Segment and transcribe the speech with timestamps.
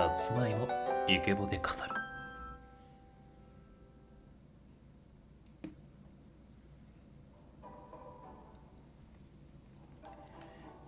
[0.00, 0.66] さつまいも
[1.06, 1.64] イケボで語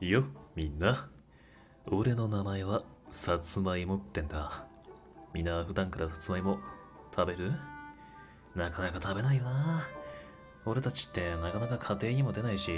[0.01, 0.09] る。
[0.09, 0.25] よ
[0.57, 1.11] みんな。
[1.91, 4.65] 俺の名前はさつまいもってんだ。
[5.35, 6.59] みんな普段からさつまいも
[7.15, 7.53] 食べる？
[8.55, 9.87] なかなか食べないよな。
[10.65, 12.73] 俺たちってなかなか家庭にも出ないし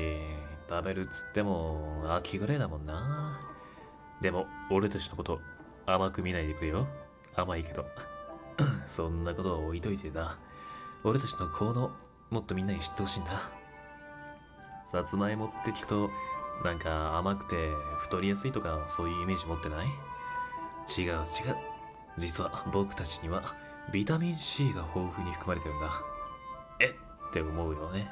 [0.69, 3.41] 食べるっつっても秋ぐらいだもんな。
[4.21, 5.41] でも俺たちのこと
[5.87, 6.87] 甘く見ないでくれよ。
[7.35, 7.85] 甘いけど。
[8.89, 10.39] そんなことは置いといてな。
[11.03, 11.91] 俺たちの行動
[12.31, 13.51] もっとみんなに知ってほしいんだ
[14.91, 16.11] さつまいもって聞くと
[16.65, 17.57] なんか甘くて
[17.99, 19.87] 太りやすいとかそういうイメージ持ってない？
[20.97, 21.25] 違う違う。
[22.17, 23.55] 実は僕たちには
[23.93, 25.91] ビタミン C が豊富に含まれてるんだ。
[26.81, 26.95] え？
[27.29, 28.09] って思うよね。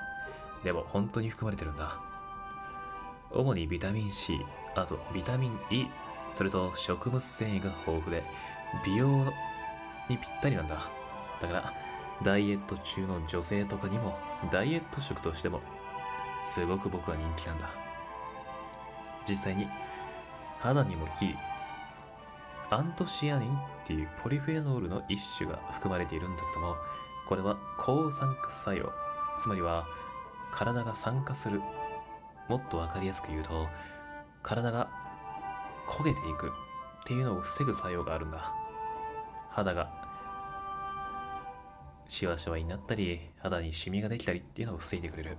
[0.65, 1.98] でも本当に含まれてるんだ。
[3.30, 4.38] 主にビタミン C
[4.74, 5.87] あとビタミン E
[6.34, 8.22] それと食物繊維が豊富で
[8.84, 9.24] 美容
[10.09, 10.88] にぴったりなんだ。
[11.40, 11.73] だから
[12.23, 14.16] ダイエット中の女性とかにも
[14.52, 15.60] ダイエット食としても
[16.42, 17.70] すごく僕は人気なんだ。
[19.29, 19.66] 実際に
[20.59, 21.34] 肌にもいい
[22.70, 26.74] アントシアニンっていうポリフェノールの一種が含まれているんだけども
[27.29, 28.90] これは抗酸化作用。
[29.40, 29.87] つまりは
[30.52, 31.60] 体が酸化する。
[32.48, 33.68] もっと分かりやすく言うと
[34.42, 34.88] 体が
[35.93, 36.51] 焦げていくっ
[37.04, 38.54] ていうのを防ぐ作用があるんだ
[39.51, 40.02] 肌が
[42.09, 45.38] シワシワになったり肌にシミができたりっていうのを防いでくれる。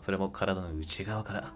[0.00, 1.52] それも体の内側から。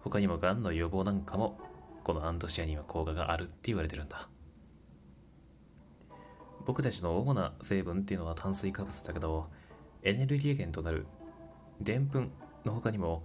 [0.00, 1.58] 他にもがんの予防なんかも
[2.02, 4.28] このアントシアニンは効果があるって言われてるんだ。
[6.64, 9.48] 僕たちの主な成分っていうのは炭水化物だけど
[10.02, 11.06] エネルギー源となる
[11.80, 12.30] でんぷん
[12.64, 13.22] の他にも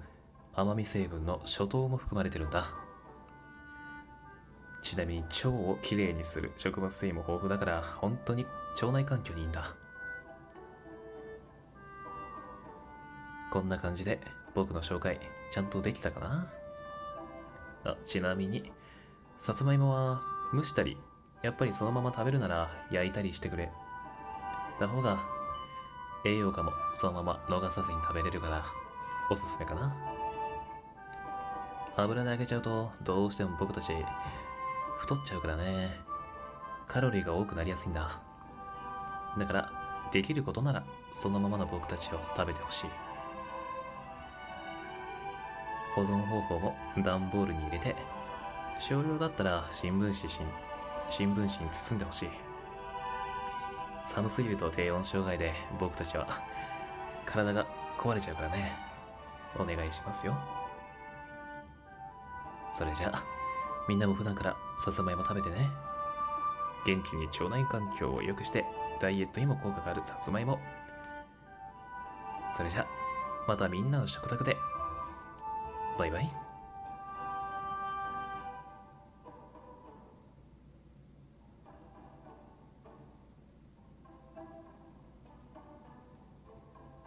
[0.53, 2.80] 甘み成分の初糖も含まれてるんだ。
[4.81, 6.51] ちなみに腸をきれいにする。
[6.57, 9.75] 食物繊維も豊富だから本当に腸内環境にいいんだ。
[13.51, 14.19] こんな感じで
[14.55, 15.19] 僕の紹介
[15.51, 16.47] ちゃんとできたかな？
[17.83, 18.71] あちなみに
[19.37, 20.21] さつまいもは
[20.53, 20.97] 蒸したり
[21.41, 23.71] やっぱりそのまま食べるなら焼いたりしてくれ。
[24.79, 25.19] た方が
[26.25, 28.65] 栄養価もそのまま逃さずに食べれるから
[29.29, 29.95] おすすめかな。
[31.97, 33.93] 油で揚げちゃうとどうしても僕たち
[35.01, 35.99] 太っちゃうからね。
[36.87, 38.21] カロリーが多くなりやすいんだ。
[39.37, 39.71] だから
[40.11, 42.85] できることならそのままの僕たちを食べてほしい。
[45.95, 47.95] 保存方法も段ボールに入れて
[48.79, 50.29] 少量だったら新聞紙新
[51.09, 52.29] 新聞紙に包んでほしい。
[54.05, 56.27] 寒すぎると低温障害で僕たちは
[57.25, 57.65] 体が
[57.97, 58.71] 壊れちゃうからね。
[59.57, 60.37] お願いしますよ。
[62.77, 63.40] それじゃあ
[63.87, 65.69] みんなも普段からさつまいも食べてね。
[66.85, 68.65] 元気に腸内環境を良くして
[68.99, 70.59] ダイエットにも効果があるさつまいも。
[72.55, 72.85] それじゃ
[73.47, 74.57] またみんなの食卓で。
[75.97, 76.50] バイバイ。